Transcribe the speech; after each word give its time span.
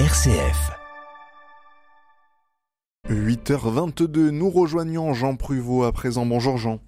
RCF. 0.00 0.72
8h22, 3.08 4.30
nous 4.30 4.50
rejoignons 4.50 5.14
Jean 5.14 5.36
Pruvot 5.36 5.84
à 5.84 5.92
présent. 5.92 6.26
Bonjour 6.26 6.58
Jean. 6.58 6.80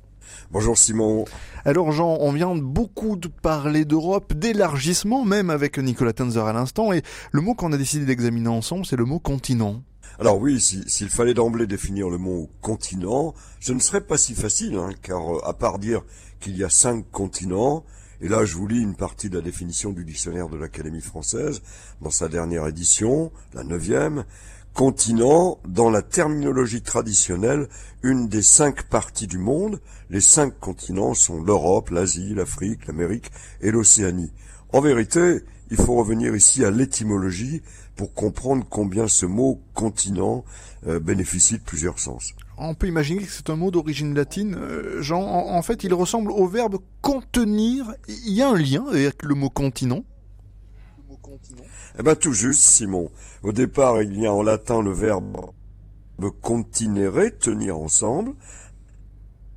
Bonjour 0.50 0.76
Simon. 0.76 1.24
Alors 1.64 1.92
Jean, 1.92 2.16
on 2.18 2.32
vient 2.32 2.56
beaucoup 2.56 3.14
de 3.14 3.28
parler 3.28 3.84
d'Europe, 3.84 4.32
d'élargissement 4.32 5.24
même 5.24 5.50
avec 5.50 5.78
Nicolas 5.78 6.14
Tenzer 6.14 6.44
à 6.44 6.52
l'instant, 6.52 6.92
et 6.92 7.02
le 7.30 7.40
mot 7.42 7.54
qu'on 7.54 7.72
a 7.72 7.76
décidé 7.76 8.06
d'examiner 8.06 8.48
ensemble, 8.48 8.84
c'est 8.84 8.96
le 8.96 9.04
mot 9.04 9.20
continent. 9.20 9.84
Alors 10.18 10.40
oui, 10.40 10.60
s'il 10.60 11.08
fallait 11.08 11.32
d'emblée 11.32 11.68
définir 11.68 12.08
le 12.08 12.18
mot 12.18 12.50
continent, 12.60 13.34
ce 13.60 13.72
ne 13.72 13.78
serait 13.78 14.00
pas 14.00 14.18
si 14.18 14.34
facile, 14.34 14.74
hein, 14.74 14.90
car 15.02 15.36
euh, 15.36 15.46
à 15.46 15.54
part 15.54 15.78
dire 15.78 16.02
qu'il 16.40 16.56
y 16.56 16.64
a 16.64 16.70
cinq 16.70 17.08
continents, 17.12 17.84
et 18.20 18.28
là 18.28 18.44
je 18.44 18.56
vous 18.56 18.66
lis 18.66 18.80
une 18.80 18.96
partie 18.96 19.30
de 19.30 19.36
la 19.36 19.42
définition 19.42 19.90
du 19.90 20.04
dictionnaire 20.04 20.48
de 20.48 20.56
l'Académie 20.56 21.00
française, 21.00 21.62
dans 22.00 22.10
sa 22.10 22.28
dernière 22.28 22.66
édition, 22.66 23.32
la 23.54 23.64
neuvième, 23.64 24.24
continent, 24.76 25.58
dans 25.66 25.88
la 25.88 26.02
terminologie 26.02 26.82
traditionnelle, 26.82 27.66
une 28.02 28.28
des 28.28 28.42
cinq 28.42 28.82
parties 28.82 29.26
du 29.26 29.38
monde. 29.38 29.80
Les 30.10 30.20
cinq 30.20 30.60
continents 30.60 31.14
sont 31.14 31.42
l'Europe, 31.42 31.88
l'Asie, 31.88 32.34
l'Afrique, 32.34 32.86
l'Amérique 32.86 33.30
et 33.62 33.70
l'Océanie. 33.70 34.32
En 34.76 34.82
vérité, 34.82 35.40
il 35.70 35.78
faut 35.78 35.94
revenir 35.94 36.36
ici 36.36 36.62
à 36.62 36.70
l'étymologie 36.70 37.62
pour 37.94 38.12
comprendre 38.12 38.62
combien 38.68 39.08
ce 39.08 39.24
mot 39.24 39.58
continent 39.72 40.44
euh, 40.86 41.00
bénéficie 41.00 41.54
de 41.54 41.62
plusieurs 41.62 41.98
sens. 41.98 42.34
On 42.58 42.74
peut 42.74 42.86
imaginer 42.86 43.22
que 43.22 43.32
c'est 43.32 43.48
un 43.48 43.56
mot 43.56 43.70
d'origine 43.70 44.14
latine. 44.14 44.54
Euh, 44.54 45.00
Jean, 45.00 45.22
en, 45.22 45.62
fait, 45.62 45.82
il 45.82 45.94
ressemble 45.94 46.30
au 46.30 46.46
verbe 46.46 46.76
contenir. 47.00 47.94
Il 48.06 48.34
y 48.34 48.42
a 48.42 48.50
un 48.50 48.58
lien 48.58 48.84
avec 48.86 49.22
le 49.22 49.34
mot 49.34 49.48
continent? 49.48 50.04
Eh 51.98 52.02
ben 52.02 52.14
tout 52.14 52.34
juste, 52.34 52.60
Simon. 52.60 53.10
Au 53.42 53.52
départ, 53.52 54.02
il 54.02 54.20
y 54.20 54.26
a 54.26 54.32
en 54.34 54.42
latin 54.42 54.82
le 54.82 54.92
verbe 54.92 55.38
continere, 56.42 57.30
tenir 57.40 57.78
ensemble, 57.78 58.34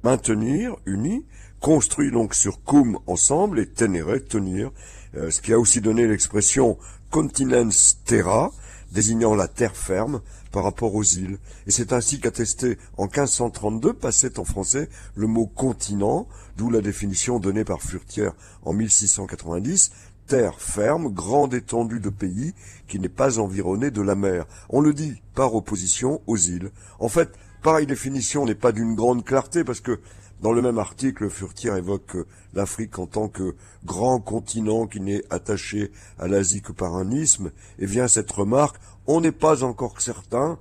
maintenir, 0.02 0.78
uni, 0.86 1.26
construit 1.60 2.12
donc 2.12 2.34
sur 2.34 2.64
cum 2.64 3.00
ensemble 3.08 3.60
et 3.60 3.68
tenere, 3.68 4.20
tenir, 4.28 4.72
euh, 5.16 5.30
ce 5.30 5.42
qui 5.42 5.54
a 5.54 5.60
aussi 5.60 5.82
donné 5.82 6.08
l'expression 6.08 6.78
continens 7.10 7.96
terra, 8.06 8.52
désignant 8.92 9.36
la 9.36 9.48
terre 9.48 9.76
ferme 9.76 10.22
par 10.52 10.64
rapport 10.64 10.96
aux 10.96 11.04
îles. 11.04 11.38
Et 11.68 11.72
c'est 11.72 11.94
ainsi 11.94 12.20
qu'attesté 12.20 12.78
en 12.98 13.06
1532 13.06 13.94
passait 13.94 14.40
en 14.40 14.46
français 14.46 14.90
le 15.16 15.28
mot 15.28 15.46
continent, 15.48 16.28
d'où 16.58 16.70
la 16.70 16.82
définition 16.82 17.40
donnée 17.40 17.64
par 17.64 17.82
Furtière 17.82 18.34
en 18.64 18.74
1690, 18.74 19.92
terre 20.28 20.62
ferme, 20.62 21.10
grande 21.10 21.54
étendue 21.54 22.00
de 22.00 22.10
pays 22.10 22.54
qui 22.88 23.00
n'est 23.00 23.10
pas 23.10 23.40
environnée 23.40 23.92
de 23.92 24.02
la 24.02 24.16
mer. 24.16 24.46
On 24.70 24.82
le 24.82 24.94
dit 24.94 25.22
par 25.34 25.56
opposition 25.56 26.22
aux 26.28 26.38
îles. 26.38 26.72
En 27.00 27.10
fait, 27.10 27.32
pareille 27.62 27.88
définition 27.88 28.46
n'est 28.46 28.56
pas 28.56 28.72
d'une 28.72 28.96
grande 28.96 29.24
clarté 29.24 29.64
parce 29.64 29.82
que 29.82 30.00
dans 30.42 30.54
le 30.54 30.62
même 30.62 30.80
article, 30.80 31.30
Furtière 31.30 31.76
évoque 31.76 32.16
l'Afrique 32.54 32.98
en 32.98 33.08
tant 33.08 33.28
que 33.28 33.56
grand 33.84 34.22
continent 34.22 34.88
qui 34.88 35.02
n'est 35.02 35.24
attaché 35.30 35.92
à 36.18 36.30
l'Asie 36.30 36.62
que 36.62 36.72
par 36.72 36.96
un 36.96 37.12
isthme, 37.12 37.52
et 37.78 37.86
vient 37.86 38.08
cette 38.08 38.32
remarque, 38.32 38.78
on 39.06 39.20
n'est 39.20 39.34
pas 39.34 39.66
encore 39.66 40.00
certain 40.00 40.58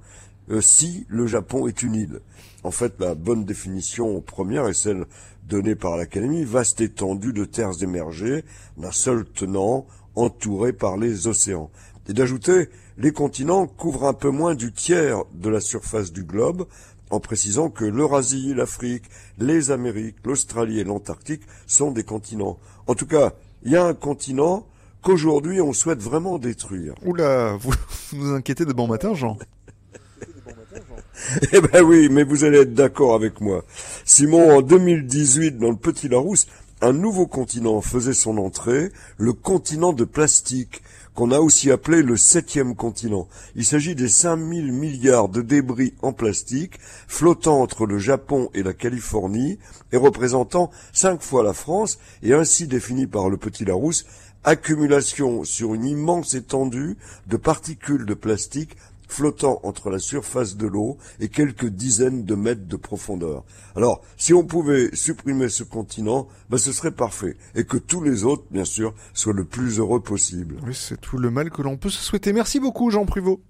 euh, 0.51 0.61
si 0.61 1.07
le 1.09 1.29
Japon 1.29 1.69
est 1.69 1.83
une 1.83 1.95
île. 1.95 2.21
En 2.65 2.73
fait, 2.73 2.95
la 2.99 3.15
bonne 3.15 3.45
définition 3.45 4.21
première 4.21 4.67
est 4.67 4.75
celle 4.75 5.07
donnée 5.47 5.77
par 5.77 5.97
l'Académie, 5.97 6.43
vaste 6.43 6.81
étendue 6.81 7.33
de 7.33 7.45
terres 7.45 7.81
émergées, 7.83 8.45
d'un 8.77 8.91
seul 8.91 9.25
tenant, 9.25 9.87
entouré 10.17 10.73
par 10.73 10.97
les 10.97 11.29
océans. 11.29 11.71
Et 12.09 12.14
d'ajouter, 12.14 12.69
les 12.97 13.12
continents 13.12 13.67
couvrent 13.67 14.06
un 14.06 14.14
peu 14.14 14.31
moins 14.31 14.55
du 14.55 14.73
tiers 14.73 15.25
de 15.34 15.51
la 15.51 15.61
surface 15.61 16.12
du 16.12 16.25
globe, 16.25 16.67
en 17.11 17.20
précisant 17.20 17.70
que 17.70 17.84
l'Eurasie, 17.84 18.55
l'Afrique, 18.55 19.05
les 19.39 19.70
Amériques, 19.70 20.17
l'Australie 20.24 20.80
et 20.80 20.85
l'Antarctique 20.85 21.42
sont 21.67 21.91
des 21.91 22.05
continents. 22.05 22.58
En 22.86 22.95
tout 22.95 23.07
cas, 23.07 23.35
il 23.63 23.73
y 23.73 23.77
a 23.77 23.85
un 23.85 23.95
continent 23.95 24.67
qu'aujourd'hui 25.02 25.61
on 25.61 25.73
souhaite 25.73 26.01
vraiment 26.01 26.39
détruire. 26.39 26.95
Oula, 27.05 27.57
vous 27.57 27.73
vous 28.13 28.33
inquiétez 28.33 28.64
de 28.64 28.73
bon 28.73 28.86
matin, 28.86 29.14
Jean 29.14 29.39
Eh 31.52 31.61
ben 31.61 31.83
oui, 31.83 32.08
mais 32.11 32.25
vous 32.25 32.45
allez 32.45 32.58
être 32.58 32.75
d'accord 32.75 33.14
avec 33.14 33.40
moi. 33.40 33.64
Simon, 34.05 34.57
en 34.57 34.63
2018, 34.63 35.58
dans 35.58 35.70
le 35.70 35.77
Petit 35.77 36.08
Larousse, 36.08 36.46
un 36.80 36.92
nouveau 36.92 37.27
continent 37.27 37.80
faisait 37.80 38.14
son 38.14 38.39
entrée, 38.39 38.92
le 39.16 39.33
continent 39.33 39.92
de 39.92 40.05
plastique, 40.05 40.83
qu'on 41.14 41.33
a 41.33 41.40
aussi 41.40 41.72
appelé 41.72 42.02
le 42.02 42.16
septième 42.16 42.77
continent. 42.77 43.27
Il 43.56 43.64
s'agit 43.64 43.96
des 43.96 44.08
5000 44.08 44.72
milliards 44.72 45.28
de 45.28 45.42
débris 45.42 45.94
en 46.00 46.12
plastique 46.12 46.78
flottant 47.08 47.61
entre 47.61 47.86
le 47.86 47.98
Japon 47.98 48.50
et 48.55 48.62
la 48.62 48.72
Californie 48.72 49.58
et 49.90 49.96
représentant 49.96 50.70
cinq 50.92 51.22
fois 51.22 51.42
la 51.42 51.55
France 51.55 51.98
et 52.22 52.34
ainsi 52.34 52.68
défini 52.68 53.08
par 53.08 53.28
le 53.28 53.36
Petit 53.36 53.64
Larousse, 53.64 54.06
accumulation 54.45 55.42
sur 55.42 55.74
une 55.74 55.86
immense 55.86 56.34
étendue 56.34 56.96
de 57.27 57.36
particules 57.36 58.06
de 58.06 58.14
plastique 58.14 58.77
flottant 59.08 59.61
entre 59.64 59.91
la 59.91 59.98
surface 59.98 60.57
de 60.57 60.67
l'eau 60.67 60.98
et 61.19 61.29
quelques 61.29 61.67
dizaines 61.67 62.24
de 62.24 62.35
mètres 62.35 62.67
de 62.67 62.77
profondeur. 62.77 63.45
Alors, 63.74 64.02
si 64.17 64.35
on 64.35 64.45
pouvait 64.45 64.95
supprimer 64.95 65.48
ce 65.48 65.64
continent, 65.64 66.29
ben 66.51 66.58
ce 66.58 66.73
serait 66.73 66.92
parfait. 66.92 67.36
Et 67.55 67.64
que 67.64 67.77
tous 67.77 68.02
les 68.02 68.24
autres, 68.24 68.45
bien 68.51 68.64
sûr, 68.64 68.95
soient 69.14 69.33
le 69.33 69.45
plus 69.45 69.79
heureux 69.79 70.01
possible. 70.01 70.57
Oui, 70.64 70.74
c'est 70.74 71.01
tout 71.01 71.19
le 71.19 71.30
mal 71.30 71.51
que 71.51 71.63
l'on 71.63 71.77
peut 71.77 71.91
se 71.91 72.02
souhaiter. 72.02 72.33
Merci 72.33 72.61
beaucoup, 72.61 72.91
Jean 72.91 73.07
Pruvot. 73.07 73.41